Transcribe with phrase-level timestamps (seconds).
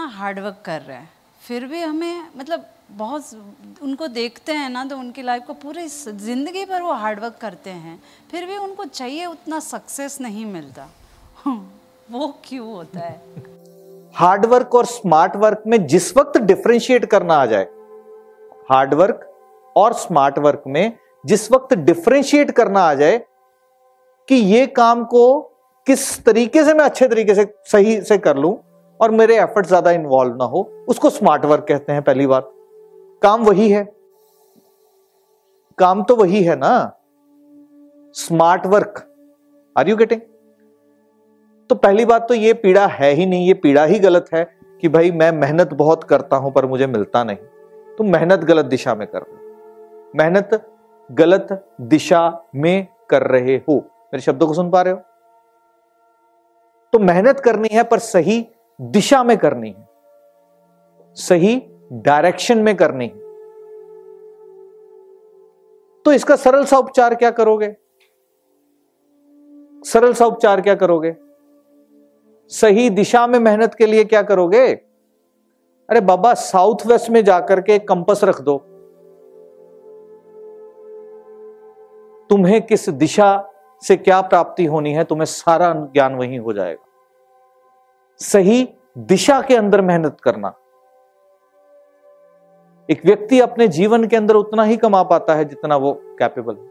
[0.00, 1.08] Hard work कर रहे हैं।
[1.42, 6.64] फिर भी हमें मतलब बहुत उनको देखते हैं ना तो उनकी लाइफ को पूरी ज़िंदगी
[6.64, 8.00] भर वो हार्डवर्क करते हैं।
[8.30, 10.88] फिर भी उनको चाहिए उतना सक्सेस नहीं मिलता।
[11.46, 13.20] वो क्यों होता है?
[14.14, 17.64] हार्ड वर्क और स्मार्ट वर्क में जिस वक्त डिफ्रेंशिएट करना आ जाए
[18.70, 19.30] हार्ड वर्क
[19.76, 20.92] और स्मार्ट वर्क में
[21.24, 23.18] जिस वक्त डिफ्रेंशिएट करना आ जाए
[24.28, 25.40] कि ये काम को
[25.86, 28.54] किस तरीके से मैं अच्छे तरीके से सही से कर लूँ
[29.04, 32.50] और मेरे एफर्ट ज़्यादा इन्वॉल्व ना हो, उसको स्मार्ट वर्क कहते हैं पहली बात।
[33.22, 33.84] काम वही है।
[35.78, 37.00] काम तो वही है ना।
[38.16, 39.02] Smart work
[39.76, 40.20] are you getting
[41.70, 44.44] तो पहली बात तो ये पीड़ा है ही नहीं, ये पीड़ा ही गलत है
[44.82, 47.36] कि भाई मैं मेहनत बहुत करता हूँ पर मुझे मिलता नहीं।
[47.98, 49.42] तुम मेहनत गलत दिशा में कर रहे
[50.14, 50.50] मेहनत
[51.10, 51.48] गलत
[51.82, 52.20] दिशा
[52.54, 55.00] में कर रहे हो। मेरे शब्दों को सुन पा रहे हो?
[56.92, 58.40] तो मेहनत करनी है पर सही
[58.78, 59.88] दिशा में करनी है,
[61.16, 63.22] सही डायरेक्शन में करनी है।
[66.06, 67.74] तो इसका सरल सा उपचार क्या करोगे?
[69.84, 71.14] सरल सा उपचार क्या करोगे?
[72.50, 74.66] सही दिशा में मेहनत के लिए क्या करोगे?
[75.88, 78.56] अरे बाबा, साउथ वेस्ट में जाकर के कंपस रख दो।
[82.30, 83.50] तुम्हें किस दिशा
[83.82, 86.83] से क्या प्राप्ति होनी है, तुम्हें सारा ज्ञान वहीं हो जाएगा।
[88.18, 90.54] सही दिशा के अंदर मेहनत करना।
[92.90, 96.68] एक व्यक्ति अपने जीवन के अंदर उतना ही कमा पाता है जितना वो कैपेबल है।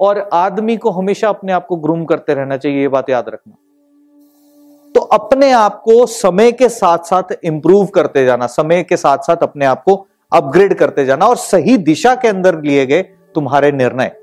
[0.00, 3.56] और आदमी को हमेशा अपने आप को ग्रूम करते रहना चाहिए, ये बात याद रखना।
[4.94, 9.36] तो अपने आप को समय के साथ साथ इंप्रूव करते जाना, समय के साथ साथ
[9.36, 13.02] अपने आप को अपग्रेड करते जाना और सही दिशा के अंदर लिए गए
[13.34, 14.16] तुम्हारे निर्णय।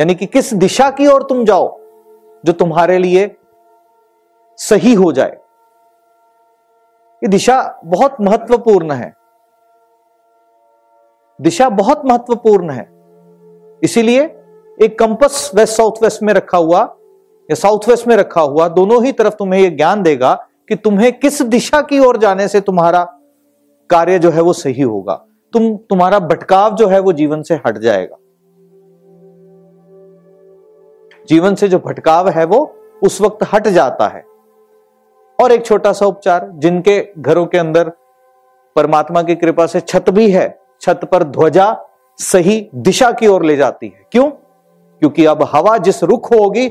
[0.00, 1.78] यानी कि किस दिशा की ओर तुम जाओ
[2.44, 3.36] जो तुम्हारे लिए
[4.56, 5.38] सही हो जाए।
[7.24, 9.14] ये दिशा बहुत महत्वपूर्ण है।
[11.40, 12.88] दिशा बहुत महत्वपूर्ण है।
[13.82, 14.22] इसीलिए
[14.82, 16.96] एक कंपस वेस्ट साउथ वेस्ट में रखा हुआ,
[17.50, 21.18] या साउथ वेस्ट में रखा हुआ, दोनों ही तरफ़ तुम्हें यह ज्ञान देगा कि तुम्हें
[21.18, 23.04] किस दिशा की ओर जाने से तुम्हारा
[23.90, 25.14] कार्य जो है वो सही होगा।
[25.52, 28.16] तुम, तुम्हारा भटकाव जो है वो जीवन से हट जाएगा।
[31.28, 34.33] जीवन से जो भटकाव है वो उस वक्त हट जाता है।
[35.42, 37.88] और एक छोटा सा उपचार, जिनके घरों के अंदर
[38.76, 41.86] परमात्मा की कृपा से छत भी है, छत पर ध्वजा
[42.18, 44.30] सही दिशा की ओर ले जाती है। क्यों?
[45.00, 46.68] क्योंकि अब हवा जिस रुख होगी,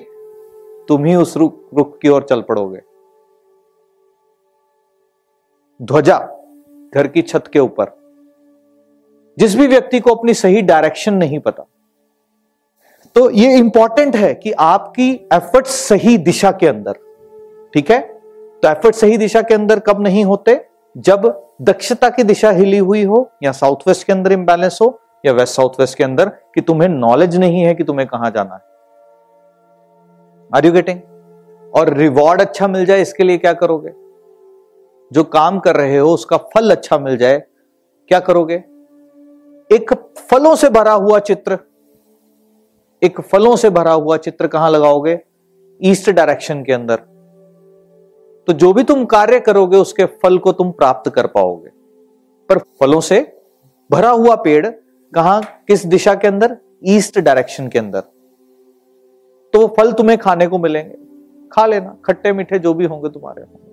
[0.88, 2.82] तुम ही उस रुख रुख की ओर चल पड़ोगे।
[5.82, 6.18] ध्वजा
[6.96, 8.04] घर की छत के ऊपर।
[9.40, 11.64] जिस भी व्यक्ति को अपनी सही डायरेक्शन नहीं पता।
[13.16, 16.94] तो ये इंपॉर्टेंट है कि आपकी एफर्ट सही दिशा के अंदर।
[17.74, 18.13] ठीक है?
[18.64, 20.66] तो एफर्ट सही दिशा के अंदर कब नहीं होते?
[20.98, 21.26] जब
[21.62, 25.56] दक्षता की दिशा हिली हुई हो या साउथ वेस्ट के अंदर इंबैलेंस हो या वेस्ट
[25.56, 28.62] साउथ वेस्ट के अंदर कि तुम्हें नॉलेज नहीं है कि तुम्हें कहाँ जाना है।
[30.58, 31.00] आर यू गेटिंग
[31.76, 33.94] और रिवॉर्ड अच्छा मिल जाए, इसके लिए क्या करोगे?
[35.12, 37.44] जो काम कर रहे हो, उसका फल अच्छा मिल जाए,
[38.08, 38.56] क्या करोगे?
[39.76, 41.58] एक फलों से भरा हुआ चित्र।
[43.04, 45.20] एक फलों से भरा हुआ चित्र कहाँ लगाओगे?
[45.82, 47.13] ईस्ट डायरेक्शन के अंदर।
[48.48, 51.70] तो जो भी तुम कार्य करोगे, उसके फल को तुम प्राप्त कर पाओगे।
[52.50, 53.42] पर फलों से
[53.92, 54.68] भरा हुआ पेड़
[55.16, 56.58] कहाँ, किस दिशा के अंदर?
[56.86, 58.00] ईस्ट डायरेक्शन के अंदर।
[59.54, 60.96] तो वो फल तुम्हें खाने को मिलेंगे।
[61.52, 63.73] खा लेना, खट्टे मीठे जो भी होंगे तुम्हारे होंगे।